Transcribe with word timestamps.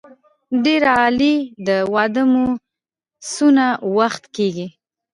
ډېر 0.63 0.81
عالي 0.95 1.35
د 1.67 1.69
واده 1.93 2.23
مو 2.31 2.45
څونه 3.31 3.65
وخت 3.97 4.23
کېږي. 4.35 4.67